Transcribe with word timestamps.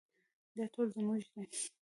دا 0.57 0.65
ټول 0.73 0.87
زموږ 0.95 1.21
دي 1.33 1.43